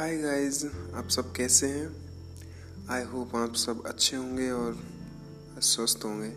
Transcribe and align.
Hi 0.00 0.16
guys 0.16 0.64
आप 0.94 1.08
सब 1.08 1.34
कैसे 1.34 1.66
हैं? 1.66 1.88
आई 2.90 3.02
होप 3.02 3.36
आप 3.36 3.54
सब 3.54 3.86
अच्छे 3.86 4.16
होंगे 4.16 4.50
और 4.50 4.84
स्वस्थ 5.58 6.00
होंगे। 6.04 6.30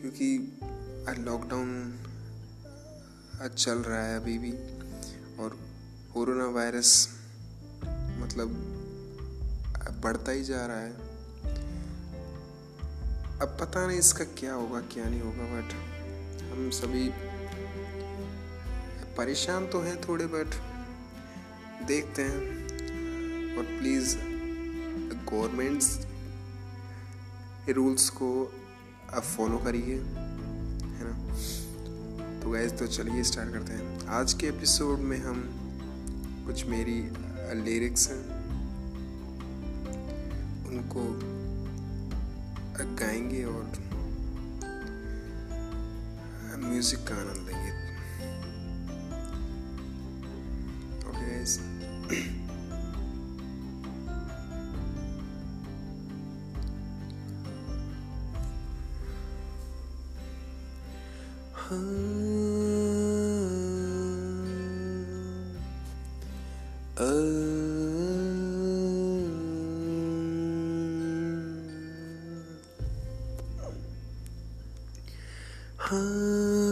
क्योंकि 0.00 0.58
लॉकडाउन 1.18 2.00
चल 3.58 3.78
रहा 3.78 4.02
है 4.02 4.16
अभी 4.16 4.38
भी। 4.38 4.52
और 5.36 5.58
कोरोना 6.14 6.46
वायरस 6.46 7.08
मतलब 8.18 8.48
बढ़ता 10.04 10.32
ही 10.32 10.44
जा 10.44 10.66
रहा 10.66 10.80
है। 10.80 10.92
अब 13.40 13.56
पता 13.60 13.86
नहीं 13.86 13.98
इसका 13.98 14.24
क्या 14.24 14.54
होगा, 14.54 14.80
क्या 14.80 15.04
नहीं 15.04 15.20
होगा 15.20 15.44
बट 15.44 15.72
हम 16.52 16.70
सभी 16.70 17.10
परेशान 19.16 19.66
तो 19.66 19.80
हैं 19.80 20.00
थोड़े 20.00 20.26
बट 20.26 20.77
देखते 21.88 22.22
हैं। 22.22 22.36
और 23.56 23.64
प्लीज़ 23.64 24.16
गवर्नमेंट्स 25.30 26.06
रूल्स 27.68 28.08
को 28.10 28.52
आप 29.14 29.22
फॉलो 29.22 29.58
करिए, 29.58 29.94
है 29.94 31.04
ना? 31.04 31.14
तो 32.42 32.50
गैस 32.50 32.78
तो 32.78 32.86
चलिए 32.86 33.22
स्टार्ट 33.22 33.52
करते 33.52 33.72
हैं। 33.72 34.06
आज 34.06 34.32
के 34.32 34.46
एपिसोड 34.46 34.98
में 34.98 35.18
हम 35.18 35.50
कुछ 36.46 36.66
मेरी 36.66 37.10
लिरिक्स 37.64 38.10
हैं। 38.10 38.24
उनको 40.68 41.02
गाएँगे 42.96 43.44
और 43.44 43.72
म्यूज़िक 46.58 46.98
का 47.08 47.14
आनंद 47.14 47.46
लेंगे। 47.48 47.72
Okay 51.08 51.44
guys. 51.44 51.77
हाँ 52.10 52.22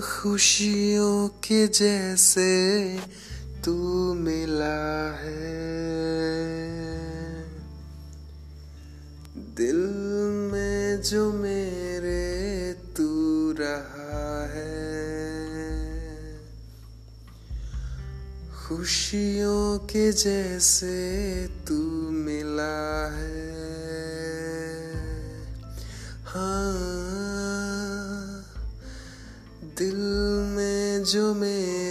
खुशियों 0.01 1.29
के 1.45 1.67
जैसे 1.67 2.47
तू 3.67 4.15
मिला 4.15 5.15
है। 5.15 5.67
दिल 9.37 9.77
में 10.53 11.03
जो 11.03 11.33
मेरे 11.33 12.73
तू 12.97 13.53
रहा 13.59 14.47
है। 14.47 14.87
खुशियों 18.69 19.79
के 19.79 20.13
जैसे 20.13 21.47
तू 21.69 22.11
मिला 22.11 23.11
है। 23.11 23.57
हाँ 26.25 26.97
दिल 29.79 29.97
में 30.57 31.05
जो 31.05 31.35
मेरे 31.35 31.86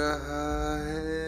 रहा 0.00 0.86
है। 0.86 1.20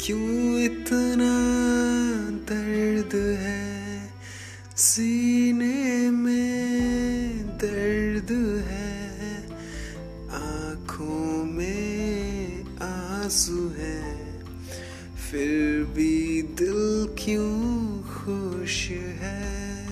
क्यों 0.00 0.58
इतना 0.58 1.34
दर्द 2.30 3.14
है 3.14 4.10
सीने 4.76 6.10
में 6.10 7.46
दर्द 7.46 8.62
है? 8.66 9.46
आँखों 10.30 11.44
में 11.44 12.64
आँसू 12.78 13.68
है। 13.78 14.42
फिर 15.30 15.84
भी 15.84 16.42
दिल 16.42 17.14
क्यों 17.24 18.02
खुश 18.02 18.90
है? 18.90 19.87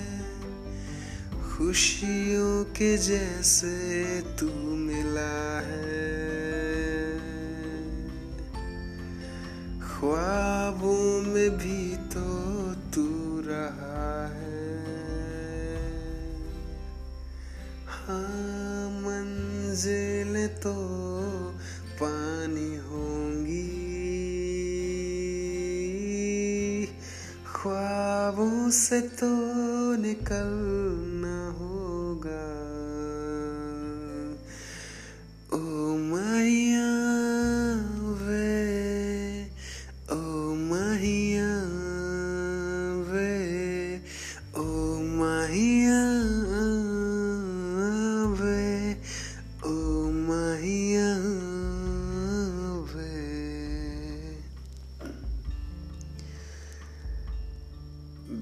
खुशियों 1.57 2.63
के 2.63 2.97
जैसे 2.97 4.21
तू 4.21 4.45
मिला 4.75 5.61
है। 5.61 6.17
ख्वाबों 9.79 11.21
में 11.21 11.49
भी 11.49 11.95
तो 11.95 12.73
तू 12.73 13.07
रहा 13.45 14.27
है। 14.27 14.77
हाँ 17.87 18.89
मंजिल 18.89 20.47
तो 20.47 20.75
पानी 22.03 22.75
होंगी। 22.77 23.77
ख्वाबों 27.55 28.71
से 28.71 29.01
तो 29.01 29.66
निकलना 30.01 31.37
होगा 31.59 31.76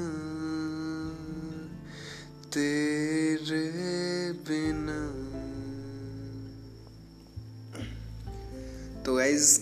तेरे 2.55 2.98
गाइज़ 9.29 9.61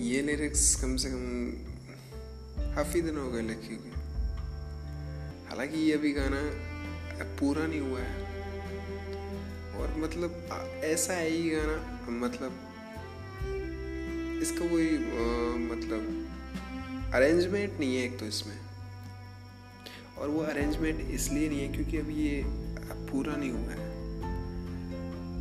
ये 0.00 0.20
लिरिक्स 0.22 0.64
कम 0.82 0.94
से 0.96 1.08
कम 1.10 1.22
काफ़ी 2.74 3.00
दिन 3.02 3.16
हो 3.16 3.30
गए 3.30 3.40
लिखे 3.42 3.74
हुए। 3.74 3.90
हालाँकि 5.48 5.78
ये 5.78 5.92
अभी 5.92 6.12
गाना 6.12 6.42
पूरा 7.40 7.66
नहीं 7.66 7.80
हुआ 7.80 8.00
है। 8.00 8.12
और 9.74 9.96
मतलब 9.98 10.30
ऐसा 10.84 11.14
है 11.14 11.32
ये 11.32 11.50
गाना 11.56 11.76
मतलब 12.20 12.52
इसका 14.42 14.68
कोई 14.68 14.86
मतलब 15.66 17.10
अरेंजमेंट 17.14 17.78
नहीं 17.80 17.96
है 17.96 18.04
एक 18.04 18.18
तो 18.18 18.26
इसमें। 18.26 18.56
और 20.18 20.28
वो 20.28 20.40
अरेंजमेंट 20.44 21.00
इसलिए 21.10 21.48
नहीं 21.48 21.60
है 21.60 21.68
क्योंकि 21.68 21.96
अभी 21.96 22.22
ये 22.22 22.42
पूरा 23.10 23.36
नहीं 23.36 23.50
हुआ 23.50 23.72
है। 23.72 23.87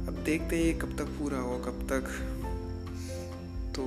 अब 0.08 0.24
देखते 0.26 0.58
हैं 0.58 0.78
कब 0.80 0.96
तक 0.98 1.08
पूरा 1.18 1.40
हो 1.40 1.58
कब 1.60 1.80
तक। 1.92 2.06
तो 3.76 3.84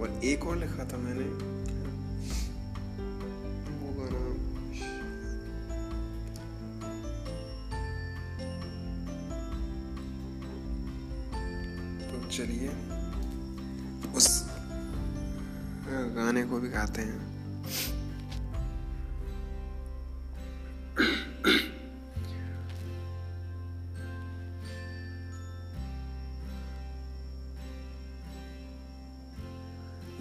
और 0.00 0.20
एक 0.24 0.44
और 0.44 0.56
लिखा 0.56 0.84
था 0.84 0.96
मैंने। 0.96 1.24
वो 3.80 3.88
गाना 3.98 4.22
तो 12.04 12.28
चलिए, 12.30 12.68
उस 14.12 14.28
गाने 16.16 16.42
को 16.42 16.60
भी 16.60 16.68
गाते 16.68 17.02
हैं। 17.02 17.20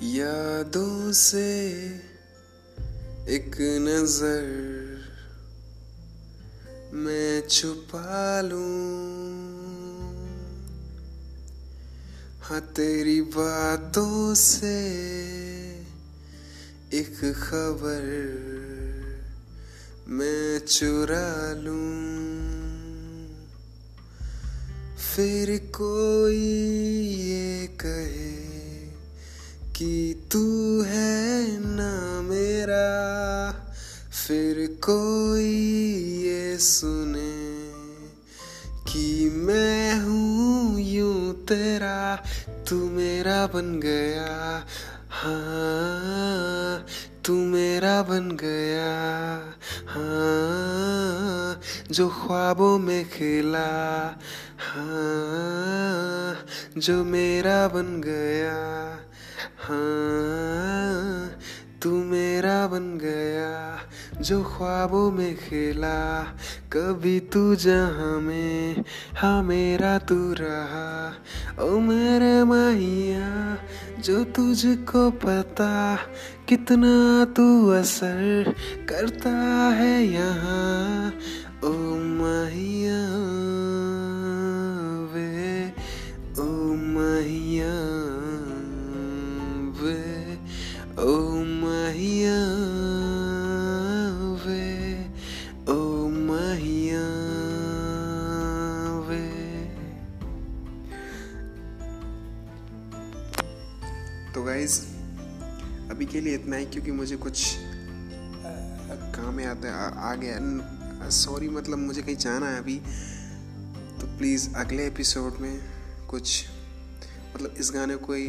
यादों 0.02 1.12
से 1.12 1.70
एक 3.30 3.56
नज़र 3.62 4.48
मैं 6.94 7.48
छुपा 7.48 8.42
लूँ। 8.42 9.14
हाँ 12.42 12.62
तेरी 12.62 13.22
बातों 13.22 14.36
से 14.36 14.76
एक 16.94 17.18
खबर 17.36 18.04
मैं 20.08 20.60
चुरा 20.60 21.54
लूँ। 21.54 22.14
फिर 24.98 25.58
कोई 25.58 26.42
ये 27.20 27.68
कहे 27.68 28.43
कि 29.76 30.30
तू 30.32 30.82
है 30.82 31.58
ना 31.60 32.22
मेरा, 32.22 32.88
फिर 34.28 34.80
कोई 34.84 35.54
ये 36.24 36.58
सुने 36.58 37.54
कि 38.92 39.30
मैं 39.30 40.00
हूँ 40.00 40.82
यूँ 40.82 41.46
तेरा, 41.46 42.24
तू 42.70 42.90
मेरा 42.90 43.48
बन 43.48 43.80
गया। 43.80 44.66
हाँ 45.10 46.86
तू 47.26 47.34
मेरा 47.34 48.04
बन 48.04 48.32
गया। 48.32 48.94
हाँ 49.88 51.62
जो 51.92 52.10
ख्वाबों 52.10 52.80
में 52.80 53.10
खेला। 53.10 53.68
हाँ 54.58 56.46
जो 56.78 57.04
मेरा 57.04 57.68
बन 57.68 58.02
गया। 58.02 59.00
हाँ 59.64 61.40
तू 61.82 61.92
मेरा 61.92 62.68
बन 62.68 62.98
गया, 62.98 63.80
जो 64.22 64.44
ख्वाबों 64.44 65.12
में 65.12 65.36
खेला। 65.36 66.24
कभी 66.74 67.20
तू 67.20 67.56
जहाँ 67.56 68.22
में 68.22 68.84
हाँ 69.18 69.44
मेरा 69.44 69.98
तू 69.98 70.34
रहा। 70.34 71.14
ओ 71.60 71.80
मेरे 71.80 72.44
माहिया, 72.44 73.58
जो 74.02 74.24
तुझको 74.24 75.12
पता, 75.12 75.98
कितना 76.50 77.26
तू 77.26 77.70
असर 77.70 78.54
करता 78.90 79.30
है 79.70 80.04
यहाँ। 80.04 81.12
ओ 81.64 81.74
माहिया। 81.96 83.13
के 106.14 106.22
लिए 106.22 106.36
इतना 106.36 106.56
ही 106.56 106.66
क्योंकि 106.66 106.92
मुझे 106.92 107.16
कुछ 107.18 107.56
काम 109.16 109.40
याद 109.40 109.66
आ, 109.66 109.90
आ 110.12 110.16
गया 110.16 111.10
सॉरी 111.10 111.50
मतलब 111.50 111.78
मुझे 111.78 112.02
कहीं 112.02 112.16
जाना 112.16 112.50
है 112.50 112.58
अभी। 112.58 112.78
तो 114.00 114.18
प्लीज़ 114.18 114.54
अगले 114.56 114.88
एपिसोड 114.88 115.38
में 115.38 115.64
कुछ 116.10 116.46
मतलब 117.36 117.56
इस 117.58 117.72
गाने 117.72 117.96
को 117.96 118.14
ही 118.14 118.28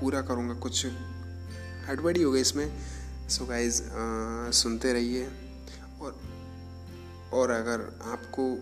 पूरा 0.00 0.20
करूँगा। 0.22 0.54
कुछ 0.54 0.86
हड़बड़ी 1.88 2.22
हो 2.22 2.32
गई 2.32 2.40
इसमें। 2.40 2.68
सो 3.28 3.44
so 3.44 3.50
गाइज़ 3.50 3.82
सुनते 4.52 4.92
रहिए। 4.92 5.26
और 6.00 6.20
और 7.32 7.50
अगर 7.50 7.80
आपको 8.04 8.58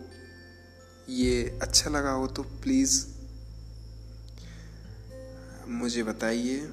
ये 1.09 1.59
अच्छा 1.63 1.91
लगा 1.91 2.11
हो 2.11 2.27
तो 2.27 2.43
प्लीज़ 2.43 3.07
मुझे 5.69 6.03
बताइए। 6.03 6.69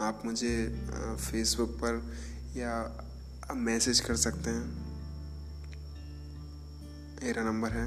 आप 0.00 0.22
मुझे 0.24 0.52
फेसबुक 1.20 1.70
पर 1.82 1.96
या 2.56 2.74
मैसेज 3.56 4.00
कर 4.00 4.16
सकते 4.16 4.50
हैं। 4.50 4.64
मेरा 7.22 7.42
नंबर 7.44 7.72
है 7.72 7.84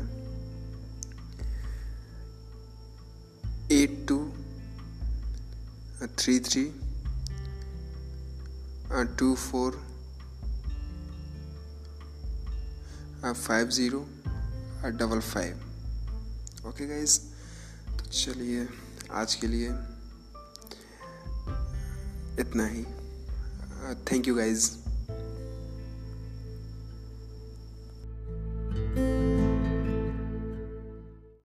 eight 3.71 3.95
two 4.07 4.17
three 6.19 6.39
three 6.39 6.63
two 9.17 9.33
four 9.35 9.81
five 13.25 13.69
zero 13.69 14.05
double 14.91 15.19
five. 15.21 16.67
Okay 16.67 16.87
guys 16.87 17.19
तो 17.89 18.05
चलिए, 18.11 18.67
आज 19.11 19.35
के 19.35 19.47
लिए 19.47 19.69
इतना 22.39 22.67
ही। 22.67 22.83
Thank 24.11 24.27
you 24.27 24.35
guys 24.35 24.71